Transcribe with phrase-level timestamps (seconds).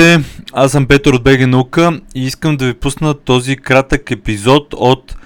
[0.00, 4.74] Здравейте, аз съм Петър от БГ Наука и искам да ви пусна този кратък епизод
[4.76, 5.16] от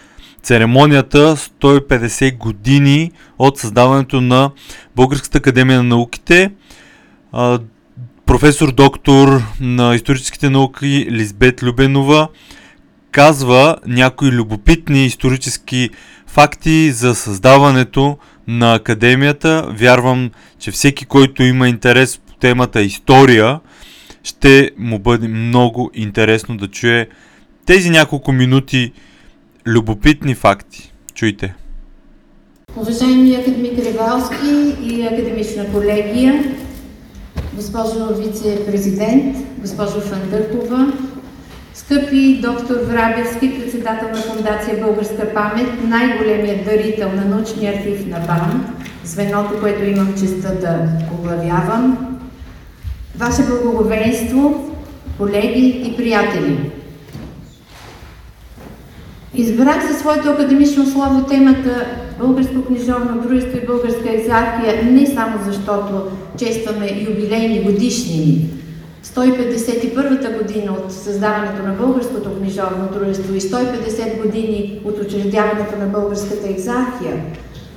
[0.43, 4.51] церемонията 150 години от създаването на
[4.97, 6.51] Българската академия на науките.
[8.27, 12.29] Професор доктор на историческите науки Лизбет Любенова
[13.11, 15.91] казва някои любопитни исторически
[16.27, 18.19] факти за създаването
[18.49, 19.67] на академията.
[19.71, 23.61] Вярвам, че всеки, който има интерес по темата история,
[24.25, 27.09] ще му бъде много интересно да чуе
[27.67, 28.93] тези няколко минути
[29.67, 30.93] любопитни факти.
[31.15, 31.55] Чуйте!
[32.77, 36.55] Уважаеми академик Ревалски и академична колегия,
[37.55, 40.93] госпожо вице-президент, госпожо Фандъркова,
[41.75, 48.75] скъпи доктор Врабевски, председател на Фундация Българска памет, най-големият дарител на научния архив на БАН,
[49.05, 52.14] звеното, което имам честа да оглавявам,
[53.19, 54.71] Ваше благоговенство,
[55.19, 56.71] колеги и приятели!
[59.35, 61.87] Избрах за своето академично слово темата
[62.19, 68.51] Българско книжовно дружество и българска екзархия не само защото честваме юбилейни годишнини.
[69.05, 76.49] 151-та година от създаването на Българското книжовно дружество и 150 години от учредяването на българската
[76.49, 77.25] екзархия,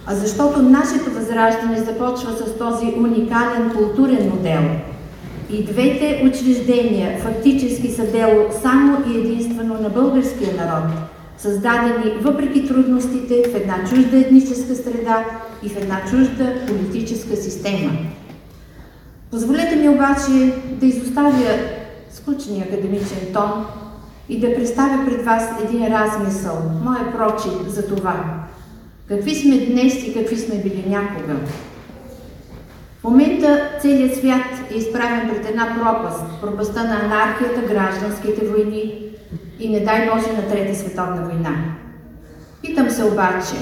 [0.06, 4.62] а защото нашето възраждане започва с този уникален културен модел–
[5.50, 10.94] и двете учреждения фактически са дело само и единствено на българския народ,
[11.38, 15.26] създадени въпреки трудностите в една чужда етническа среда
[15.64, 17.92] и в една чужда политическа система.
[19.32, 21.60] Позволете ми обаче да изоставя
[22.12, 23.66] скучния академичен тон
[24.30, 28.24] и да представя пред вас един размисъл, моя прочит за това.
[29.08, 31.36] Какви сме днес и какви сме били някога.
[33.08, 38.94] Момента целият свят е изправен пред една пропаст, пропаста на анархията, гражданските войни
[39.60, 41.56] и не дай Боже на Трета световна война.
[42.62, 43.56] Питам се обаче,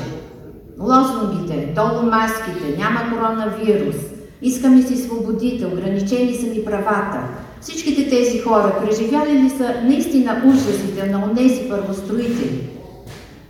[0.79, 3.95] лозунгите, долу маските, няма коронавирус,
[4.41, 7.19] искаме си свободите, ограничени са ни правата.
[7.61, 12.69] Всичките тези хора преживяли ли са наистина ужасите на онези първостроители?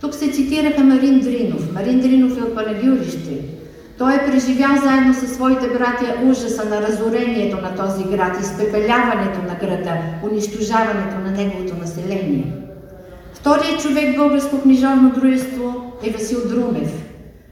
[0.00, 1.72] Тук се цитираха Марин Дринов.
[1.74, 3.55] Марин Дринов е от Панагюрище.
[3.98, 9.54] Той е преживял заедно със своите братя ужаса на разорението на този град, изпепеляването на
[9.60, 9.96] града,
[10.30, 12.52] унищожаването на неговото население.
[13.34, 16.92] Вторият човек в Българско книжовно дружество е Васил Друмев.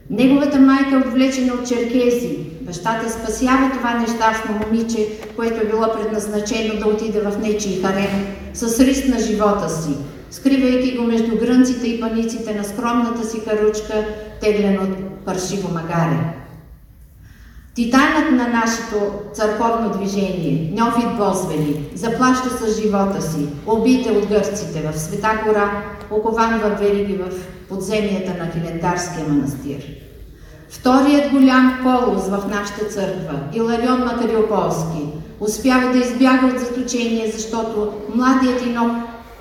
[0.09, 2.37] Неговата майка е отвлечена от черкези.
[2.61, 8.79] Бащата спасява това нещастно момиче, което е било предназначено да отиде в нечий харем, с
[8.79, 9.89] риск на живота си,
[10.31, 14.05] скривайки го между грънците и паниците на скромната си каручка,
[14.41, 16.35] теглен от паршиво магаре.
[17.75, 24.99] Титанът на нашето църковно движение, Неофит Бозвели, заплаща с живота си, убите от гърците в
[24.99, 27.29] Света гора, окован в вериги в
[27.69, 29.83] подземията на Хилендарския манастир.
[30.69, 35.07] Вторият голям колос в нашата църква, Иларион Макариополски,
[35.39, 38.91] успява да избяга от заточение, защото младият инок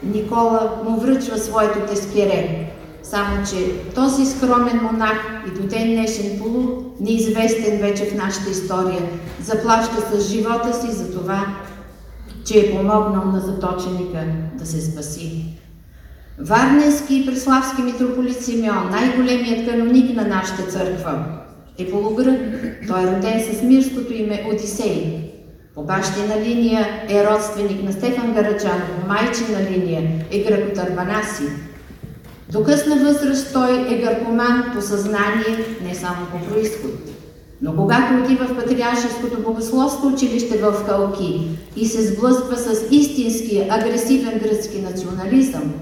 [0.03, 2.71] Никола му връчва своето тескере,
[3.15, 9.03] само, че този скромен монах и до ден днешен полу, неизвестен вече в нашата история,
[9.43, 11.47] заплаща с живота си за това,
[12.45, 15.45] че е помогнал на заточеника да се спаси.
[16.39, 21.25] Варненски и Преславски митрополит Симеон, най-големият каноник на нашата църква,
[21.79, 22.41] е полугрък.
[22.89, 25.33] Той е роден с мирското име Одисей.
[25.75, 31.45] По бащина линия е родственик на Стефан Гараджанов, майчина линия е грък от Арбанаси.
[32.53, 36.91] До късна възраст той е гъркоман по съзнание, не само по происход.
[37.62, 44.38] Но когато отива в Патриаршеското богословско училище в Халки и се сблъсква с истинския агресивен
[44.38, 45.72] гръцки национализъм,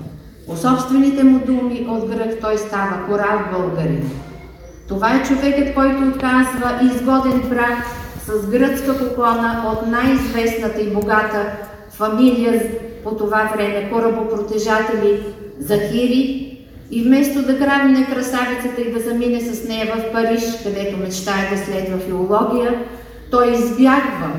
[0.46, 4.10] по собствените му думи от грък той става корал българин.
[4.88, 7.86] Това е човекът, който отказва изгоден брак
[8.26, 11.52] с гръцка поклона от най-известната и богата
[11.90, 12.62] фамилия
[13.04, 15.24] по това време, корабопротежатели
[15.58, 16.51] Захири
[16.92, 21.64] и вместо да грабне красавицата и да замине с нея в Париж, където мечтае да
[21.64, 22.84] следва филология,
[23.30, 24.30] той избягва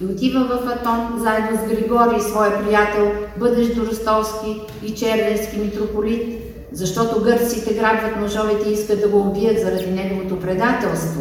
[0.00, 6.42] и отива в Атон заедно с Григорий, своя приятел, бъдещ Ростовски и Червенски митрополит,
[6.72, 11.20] защото гърците грабват ножовете и искат да го убият заради неговото предателство.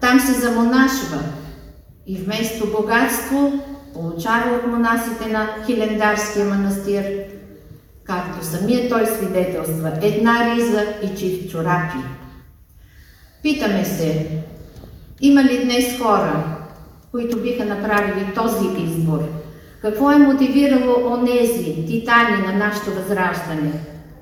[0.00, 1.18] Там се замонашва
[2.06, 3.52] и вместо богатство
[3.94, 7.04] получава от монасите на Хилендарския манастир
[8.10, 11.98] както самия той свидетелства, една риза и чифт чорапи.
[13.42, 14.26] Питаме се,
[15.20, 16.44] има ли днес хора,
[17.10, 19.20] които биха направили този избор,
[19.82, 23.72] Какво е мотивирало онези титани на нашето възраждане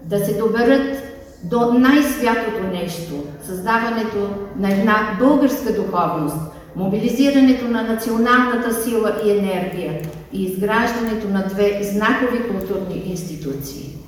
[0.04, 1.02] да се доберат
[1.44, 6.36] до най-святото нещо създаването на една българска духовност,
[6.78, 10.00] мобилизирането на националната сила и енергия
[10.32, 13.98] и изграждането на две знакови културни институции.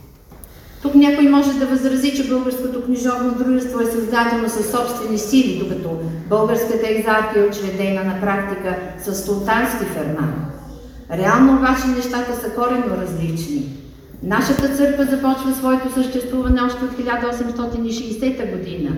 [0.82, 6.00] Тук някой може да възрази, че българското книжовно дружество е създадено със собствени сили, докато
[6.28, 10.34] българската екзархия е учредена на практика с султански ферман.
[11.12, 13.80] Реално обаче нещата са коренно различни.
[14.22, 18.90] Нашата църква започва своето съществуване още от 1860 година,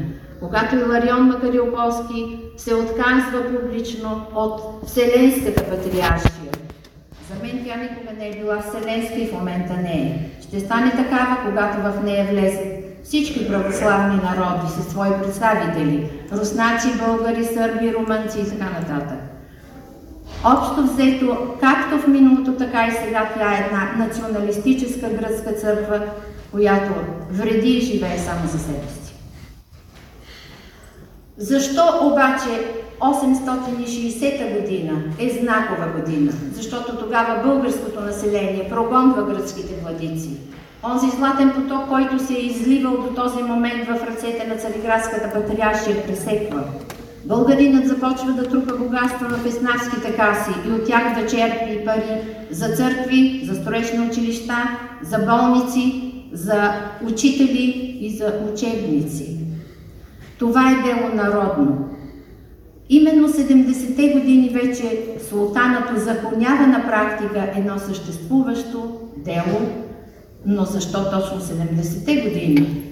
[0.43, 6.53] когато Иларион Макариополски се отказва публично от Вселенската патриаршия.
[7.29, 10.43] За мен тя никога не е била вселенска и в момента не е.
[10.43, 17.45] Ще стане такава, когато в нея влезат всички православни народи със свои представители– руснаци, българи,
[17.45, 19.19] сърби, румънци и така нататък.
[20.45, 26.01] Общо взето, както в миналото, така и сега тя е една националистическа гръцка църква,
[26.53, 26.93] която
[27.31, 29.02] вреди и живее само за себе си.
[31.39, 36.33] Защо обаче 860 година е знакова година?
[36.53, 40.31] Защото тогава българското население прогонва гръцките владици.
[40.85, 46.07] Онзи златен поток, който се е изливал до този момент в ръцете на цариградската патриаршия,
[46.07, 46.65] пресеква.
[47.25, 52.21] Българинът започва да трупа богатства в еснарските каси и от тях да черпи пари
[52.51, 54.57] за църкви, за строеж училища,
[55.03, 59.42] за болници, за учители и за учебници.
[60.43, 61.89] Това е дело народно.
[62.89, 69.61] Именно 70-те години вече султанът узаконява на практика едно съществуващо дело,
[70.47, 72.83] но защо точно 70-те години?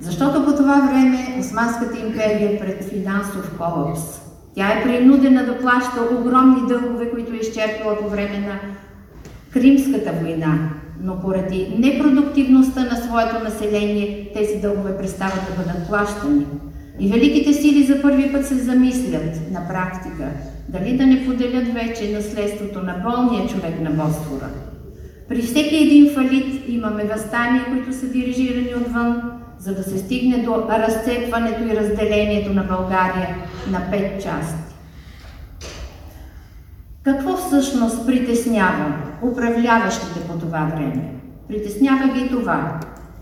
[0.00, 4.20] Защото по това време Османската империя е пред финансов колапс.
[4.54, 8.60] Тя е принудена да плаща огромни дългове, които е изчерпила по време на
[9.52, 10.70] Кримската война,
[11.04, 16.46] но поради непродуктивността на своето население тези дългове престават да бъдат плащани.
[17.00, 20.28] И великите сили за първи път се замислят на практика
[20.68, 24.48] дали да не поделят вече наследството на болния човек на Босфора.
[25.28, 29.22] При всеки един фалит имаме възстания, които са дирижирани отвън,
[29.58, 33.36] за да се стигне до разцепването и разделението на България
[33.70, 34.63] на пет части.
[37.04, 41.14] Какво всъщност притеснява управляващите по това време?
[41.48, 42.80] Притеснява ги това,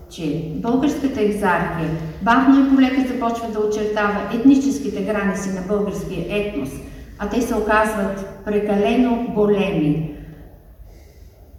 [0.09, 1.89] че българската екзархия
[2.21, 6.69] бавно и полека започва да очертава етническите граници на българския етнос,
[7.19, 10.13] а те се оказват прекалено големи,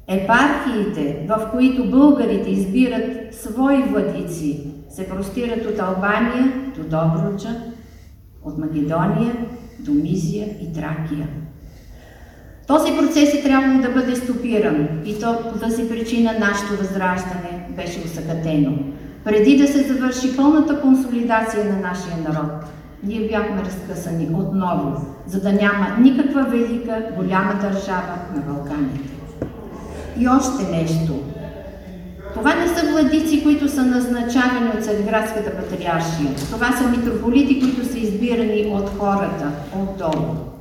[0.08, 7.62] Епархиите, в които българите избират свои владици, се простират от Албания до Добруджа,
[8.44, 9.36] от Македония
[9.80, 11.28] до Мизия и Тракия.
[12.66, 18.02] Този процес е трябвало да бъде стопиран и то по тази причина нашето възраждане беше
[18.04, 18.72] усъкатено.
[19.24, 22.64] Преди да се завърши пълната консолидация на нашия народ,
[23.02, 29.00] ние бяхме разкъсани отново, за да няма никаква велика, голяма държава на Балканите.
[30.18, 31.22] И още нещо.
[32.34, 36.34] Това не са владици, които са назначавани от Цареградската патриаршия.
[36.50, 40.53] Това са митрополити, които са избирани от хората, отдолу.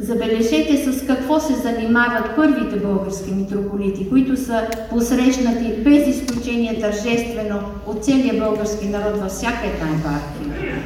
[0.00, 8.04] Забележете с какво се занимават първите български митрополити, които са посрещнати без изключение тържествено от
[8.04, 10.82] целия български народ във всяка една епархия.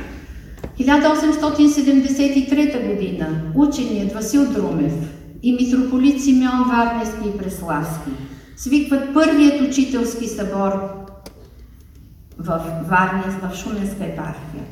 [0.80, 4.92] 1873 година ученият Васил Друмев
[5.42, 8.10] и митрополит Симеон Варнески и Преславски
[8.56, 10.72] свикват първият учителски събор
[12.38, 14.64] в Варнес, в Шуменска епархия.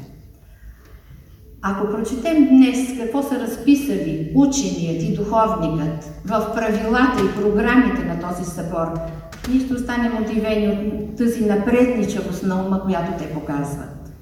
[1.64, 8.50] Ако прочетем днес какво са разписали ученият и духовникът в правилата и програмите на този
[8.50, 8.86] събор,
[9.48, 14.12] ние ще останем удивени от тази напредничавост на ума, която те показват.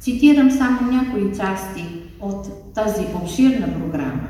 [0.00, 1.84] Цитирам само някои части
[2.20, 4.28] от тази обширна програма.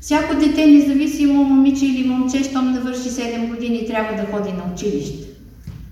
[0.00, 5.27] Всяко дете, независимо момиче или момче, щом навърши 7 години, трябва да ходи на училище.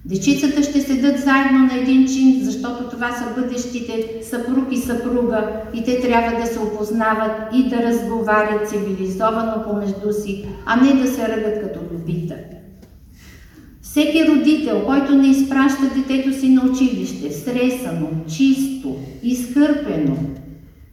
[0.07, 5.85] Дечицата ще седат заедно на един чин, защото това са бъдещите съпруг и съпруга и
[5.85, 11.29] те трябва да се опознават и да разговарят цивилизовано помежду си, а не да се
[11.29, 12.35] ръгат като любита.
[13.83, 20.17] Всеки родител, който не изпраща детето си на училище, стресано, чисто, изкърпено,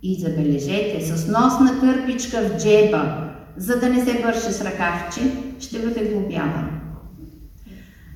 [0.03, 5.21] и забележете, с носна кърпичка в джеба, за да не се бърше с ръкавче,
[5.59, 6.82] ще бъде глобяван.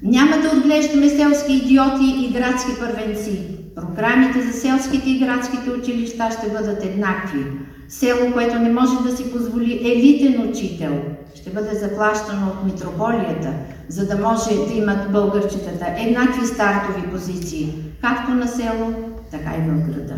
[0.01, 3.41] Няма да отглеждаме селски идиоти и градски първенци.
[3.75, 7.45] Програмите за селските и градските училища ще бъдат еднакви.
[7.89, 11.01] Село, което не може да си позволи елитен учител,
[11.35, 13.53] ще бъде заплащано от митрополията,
[13.89, 18.93] за да може да имат българчетата еднакви стартови позиции, както на село,
[19.31, 20.15] така и в града.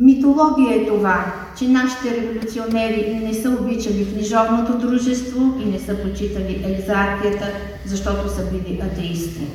[0.00, 6.64] Митология е това, че нашите революционери не са обичали книжовното дружество и не са почитали
[6.66, 7.46] екзархията,
[7.86, 9.46] защото са били атеисти.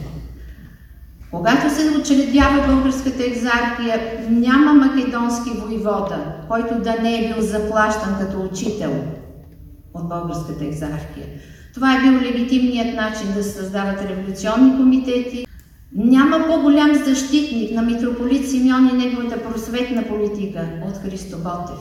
[1.32, 8.42] Когато се учредява българската екзархия, няма македонски воевода, който да не е бил заплащан като
[8.42, 8.94] учител
[9.94, 11.28] от българската екзархия.
[11.74, 15.46] Това е бил легитимният начин да се създават революционни комитети.
[15.96, 21.80] Няма по-голям защитник на митрополит Симеон и неговата просветна политика от Христо Ботев.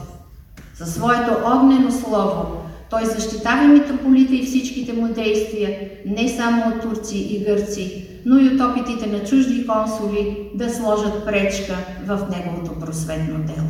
[0.75, 7.19] Със своето огнено слово той защитава митрополита и всичките му действия, не само от турци
[7.19, 11.77] и гърци, но и от опитите на чужди консули да сложат пречка
[12.07, 13.69] в неговото просветно дело.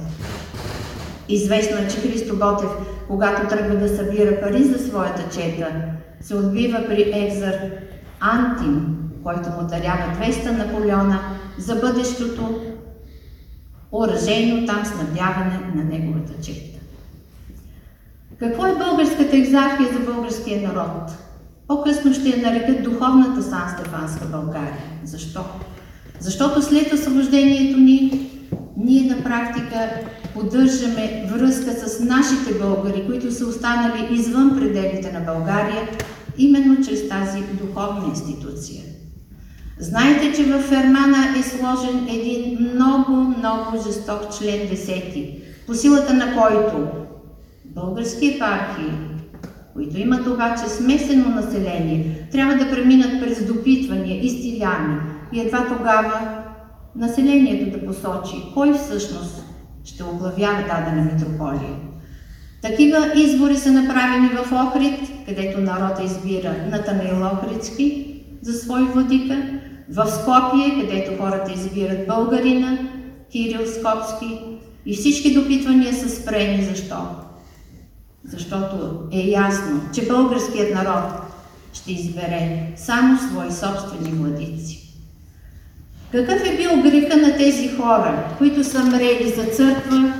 [1.28, 2.70] Известно е, че Христо Ботев,
[3.08, 5.66] когато тръгва да събира пари за своята чета,
[6.20, 7.54] се отбива при Екзар
[8.20, 11.20] Антим, който му дарява 200 Наполеона
[11.58, 12.60] за бъдещото
[13.92, 16.78] оръжейно там снабдяване на неговата чета.
[18.38, 21.12] Какво е българската екзархия за българския народ?
[21.68, 24.76] По-късно ще я нарекат духовната Сан-Стефанска България.
[25.04, 25.44] Защо?
[26.20, 28.30] Защото след освобождението ни,
[28.76, 29.90] ние на практика
[30.34, 35.88] поддържаме връзка с нашите българи, които са останали извън пределите на България,
[36.38, 38.91] именно чрез тази духовна институция.
[39.82, 46.34] Знаете, че в Фермана е сложен един много, много жесток член 10, по силата на
[46.34, 46.88] който
[47.64, 48.92] български епархии,
[49.74, 54.96] които имат обаче смесено население, трябва да преминат през допитвания, изтиляни
[55.32, 56.42] и едва тогава
[56.96, 59.44] населението да посочи кой всъщност
[59.84, 61.74] ще оглавява дадена митрополия.
[62.62, 64.98] Такива избори са направени в Охрид,
[65.28, 68.08] където народа избира Натанаил Охридски
[68.42, 72.78] за свой владика, в Скопие, където хората избират българина,
[73.32, 74.40] Кирил Скопски
[74.86, 76.64] и всички допитвания са спрени.
[76.64, 76.96] Защо?
[78.24, 81.12] Защото е ясно, че българският народ
[81.72, 84.88] ще избере само свои собствени владици.
[86.12, 90.14] Какъв е бил греха на тези хора, които са мрели за църква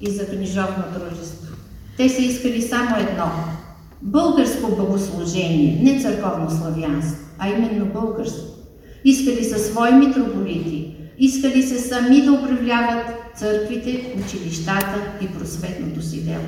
[0.00, 1.56] и за книжовно дружество?
[1.96, 3.30] Те са искали само едно–
[4.02, 8.49] българско богослужение, не църковно славянство, а именно българско.
[9.04, 16.44] Искали са свои митрополити, искали се сами да управляват църквите, училищата и просветното си дело.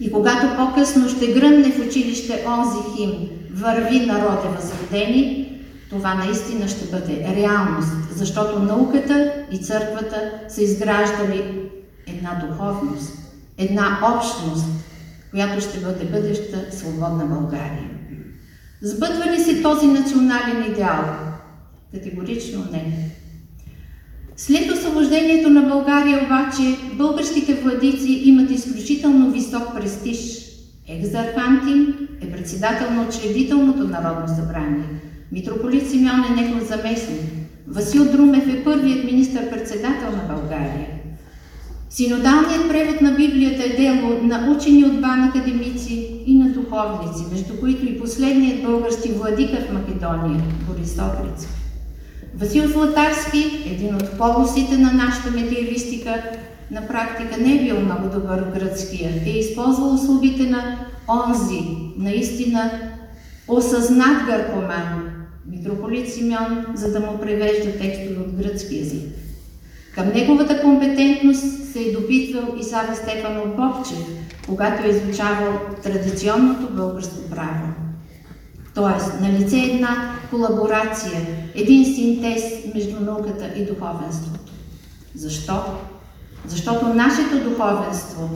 [0.00, 5.50] И когато по-късно ще гръмне в училище онзи хим «Върви народе възродени»,
[5.90, 11.70] това наистина ще бъде реалност, защото науката и църквата са изграждали
[12.06, 13.12] една духовност,
[13.58, 14.66] една общност,
[15.30, 17.93] която ще бъде бъдеща свободна България.
[18.82, 21.04] Сбъдва ли се този национален идеал?
[21.94, 23.10] Категорично не.
[24.36, 30.44] След освобождението на България обаче, българските владици имат изключително висок престиж.
[30.88, 34.84] Екзархантин е председател на учредителното народно събрание.
[35.32, 37.20] Митрополит Симеон е негов заместник.
[37.68, 40.86] Васил Друмев е първият министър-председател на България.
[41.90, 47.60] Синодалният превод на Библията е дело на учени от бан академици и на духовници, между
[47.60, 51.52] които и последният български владика в Македония, Борис Охридски.
[52.36, 56.22] Васил Златарски, един от полосите на нашата медиевистика,
[56.70, 60.78] на практика не е бил много добър гръцкия, е използвал услугите на
[61.08, 61.60] онзи,
[61.98, 62.70] наистина
[63.48, 65.10] осъзнат гъркоман,
[65.46, 69.02] митрополит Симеон, за да му превежда текстове от гръцки язик.
[69.94, 74.06] Към неговата компетентност се е допитвал и Сава Стефанов Бобчев,
[74.46, 77.66] когато е изучавал традиционното българско право.
[78.74, 81.20] Тоест, на лице е една колаборация,
[81.54, 82.42] един синтез
[82.74, 84.52] между науката и духовенството.
[85.14, 85.62] Защо?
[86.46, 88.30] Защото нашето духовенство,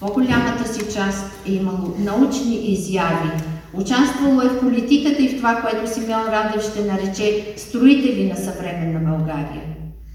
[0.00, 3.30] по-голямата си част е имало научни изяви,
[3.72, 9.10] участвало е в политиката и в това, което Симеон Радев ще нарече строители на съвременна
[9.10, 9.73] България.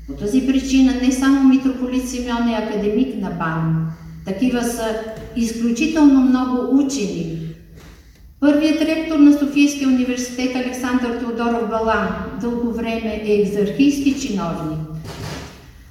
[0.10, 3.88] По тази причина не само митрополит Симеон е академик на БАН,
[4.26, 4.96] такива са
[5.36, 7.40] изключително много учени,
[8.40, 12.08] Първият ректор на Софийския университет Александър Теодоров Балан
[12.42, 14.80] дълго време е екзархийски чиновник.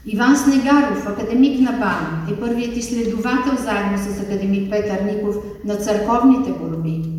[0.07, 6.53] Иван Снегаров, академик на БАН, е първият изследовател заедно с академик Петър Ников на църковните
[6.53, 7.18] борби.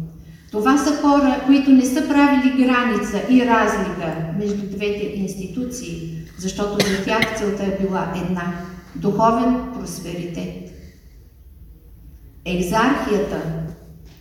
[0.51, 7.03] Това са хора, които не са правили граница и разлика между двете институции, защото за
[7.05, 8.53] тях целта е била една–
[8.95, 10.71] духовен просперитет.
[12.45, 13.41] Екзархията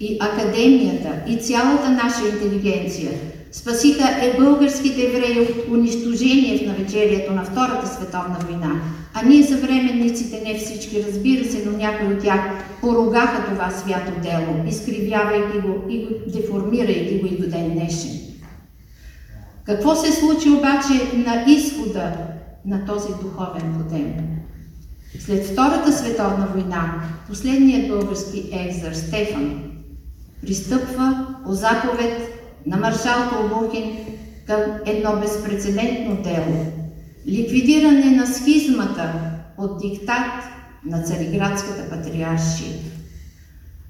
[0.00, 3.10] и академията и цялата наша интелигенция
[3.52, 8.80] спасиха е българските евреи от унищожение в навечерието на Втората световна война,
[9.14, 12.40] а ние съвременниците, не всички, разбира се, но някои от тях
[12.80, 18.10] поругаха това свято дело, изкривявайки го и го, деформирайки го и до ден днешен.
[19.64, 22.12] Какво се случи обаче на изхода
[22.66, 24.14] на този духовен подем?
[25.20, 29.62] След Втората световна война, последният български екзър Стефан
[30.42, 33.90] пристъпва по заповед на маршал Толбухин
[34.46, 36.66] към едно безпредседентно дело–
[37.28, 39.12] ликвидиране на схизмата
[39.58, 40.32] от диктат
[40.86, 42.72] на Цариградската патриаршия.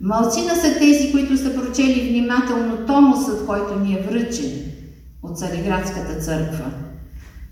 [0.01, 4.53] Малцина са тези, които са прочели внимателно томосът, който ни е връчен
[5.23, 6.71] от Цариградската църква.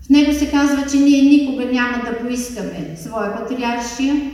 [0.05, 4.31] В него се казва, че ние никога няма да поискаме своя патриаршия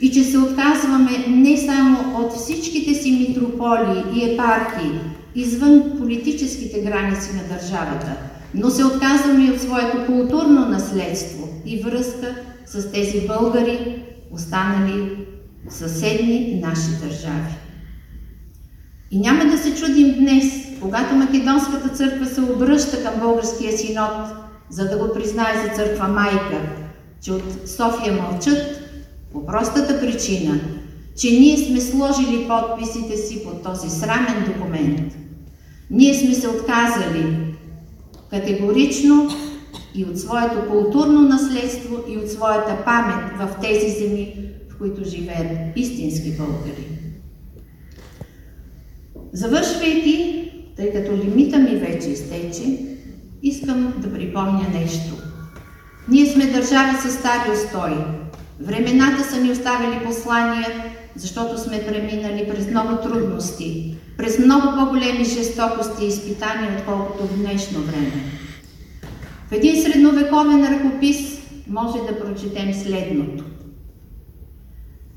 [0.00, 4.90] и че се отказваме не само от всичките си митрополии и епархии,
[5.34, 8.16] извън политическите граници на държавата,
[8.54, 12.34] но се отказваме от своето културно наследство и връзка
[12.66, 15.26] с тези българи, останали
[15.68, 17.54] съседни наши държави.
[19.10, 20.44] И няма да се чудим днес,
[20.80, 24.10] когато Македонската църква се обръща към българския синод,
[24.70, 26.60] за да го признае за църква майка,
[27.22, 28.80] че от София мълчат,
[29.32, 30.60] по простата причина,
[31.20, 35.16] че ние сме сложили подписите си под този срамен документ.
[35.90, 37.54] Ние сме се отказали
[38.30, 39.28] категорично
[39.94, 44.34] и от своето културно наследство и от своята памет в тези земи,
[44.70, 46.88] в които живеят истински българи.
[49.32, 52.78] Завършвайки, тъй като лимита ми вече изтече,
[53.42, 55.14] искам да припомня нещо.
[56.08, 58.04] Ние сме държави с стари устои.
[58.60, 60.66] Времената са ни оставили послания,
[61.20, 67.80] защото сме преминали през много трудности, през много по-големи жестокости и изпитания, отколкото в днешно
[67.80, 68.12] време.
[69.48, 73.44] В един средновековен ръкопис може да прочетем следното.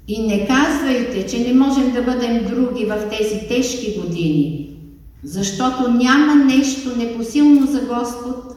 [0.08, 4.70] И не казвайте, че не можем да бъдем други в тези тежки години,
[5.24, 8.56] защото няма нещо непосилно за Господ,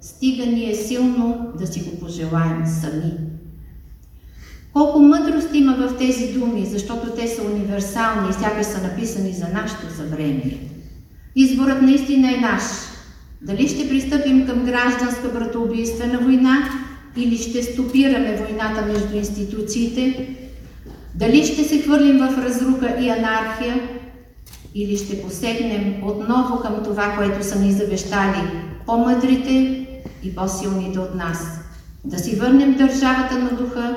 [0.00, 3.25] стига ни е силно да си го пожелаем сами.
[4.76, 9.48] Колко мъдрост има в тези думи, защото те са универсални и сякаш са написани за
[9.48, 10.58] нашето съвремие.
[11.36, 12.62] Изборът наистина е наш.
[13.42, 16.68] Дали ще пристъпим към гражданска братоубийствена война
[17.16, 20.28] или ще стопираме войната между институциите,
[21.14, 23.80] дали ще се хвърлим в разруха и анархия
[24.74, 28.50] или ще посегнем отново към това, което са ни завещали
[28.86, 29.86] по-мъдрите
[30.22, 31.60] и по-силните от нас.
[32.04, 33.96] Да си върнем държавата на духа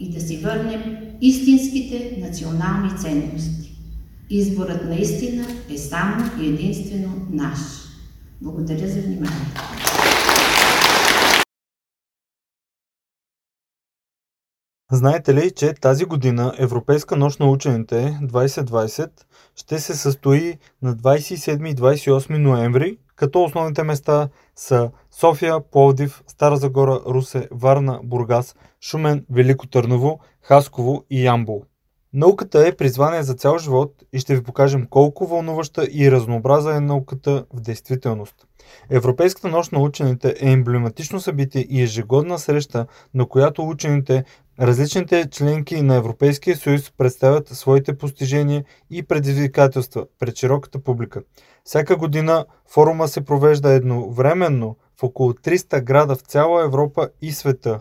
[0.00, 3.72] и да си върнем истинските национални ценности.
[4.30, 7.58] Изборът наистина е само и единствено наш.
[8.40, 9.97] Благодаря за вниманието.
[14.92, 19.10] Знаете ли, че тази година Европейска нощ на учените 2020
[19.56, 26.56] ще се състои на 27 и 28 ноември, като основните места са София, Пловдив, Стара
[26.56, 31.62] Загора, Русе, Варна, Бургас, Шумен, Велико Търново, Хасково и Ямбол.
[32.12, 36.80] Науката е призвание за цял живот и ще ви покажем колко вълнуваща и разнообраза е
[36.80, 38.34] науката в действителност.
[38.90, 44.24] Европейската нощ на учените е емблематично събитие и ежегодна среща, на която учените,
[44.60, 51.22] различните членки на Европейския съюз представят своите постижения и предизвикателства пред широката публика.
[51.64, 57.80] Всяка година форума се провежда едновременно в около 300 града в цяла Европа и света.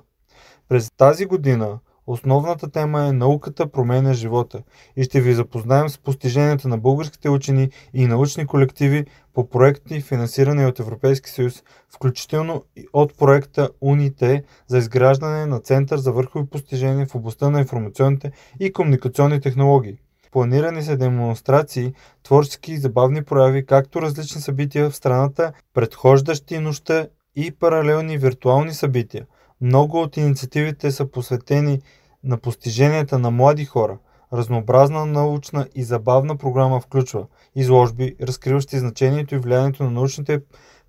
[0.70, 4.64] През тази година основната тема е Науката променя живота
[4.96, 9.06] и ще ви запознаем с постиженията на българските учени и научни колективи
[9.38, 15.98] по проекти, финансирани от Европейски съюз, включително и от проекта УНИТЕ за изграждане на Център
[15.98, 19.98] за върхови постижения в областта на информационните и комуникационни технологии.
[20.32, 27.52] Планирани са демонстрации, творчески и забавни прояви, както различни събития в страната, предхождащи нощта и
[27.52, 29.26] паралелни виртуални събития.
[29.62, 31.82] Много от инициативите са посветени
[32.24, 33.98] на постиженията на млади хора.
[34.34, 40.42] Разнообразна научна и забавна програма включва изложби, разкриващи значението и влиянието на научните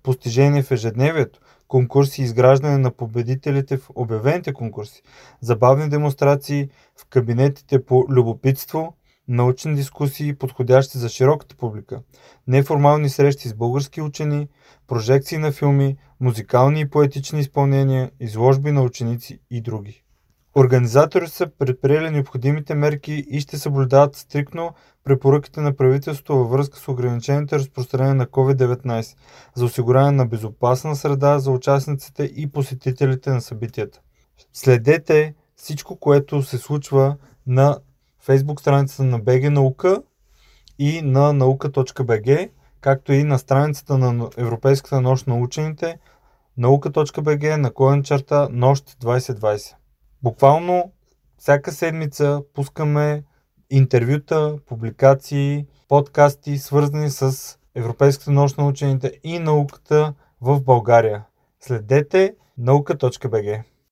[0.03, 5.01] постижения в ежедневието, конкурси и изграждане на победителите в обявените конкурси,
[5.41, 8.95] забавни демонстрации в кабинетите по любопитство,
[9.27, 12.01] научни дискусии, подходящи за широката публика,
[12.47, 14.47] неформални срещи с български учени,
[14.87, 20.03] прожекции на филми, музикални и поетични изпълнения, изложби на ученици и други.
[20.55, 26.87] Организаторите са предприели необходимите мерки и ще съблюдават стрикно препоръките на правителството във връзка с
[26.87, 29.15] ограничените разпространение на COVID-19
[29.55, 33.99] за осигуряване на безопасна среда за участниците и посетителите на събитията.
[34.53, 37.77] Следете всичко, което се случва на
[38.19, 40.01] фейсбук страницата на BG наука
[40.79, 42.49] и на наука.bg,
[42.81, 45.97] както и на страницата на Европейската нощ на учените
[46.57, 49.78] наука.bg наклонен черта нощ 2020.
[50.23, 50.91] Буквално
[51.37, 53.23] всяка седмица пускаме
[53.69, 61.25] интервюта, публикации, подкасти, свързани с Европейската нощ на учените и науката в България.
[61.59, 63.68] Следете наука.бг.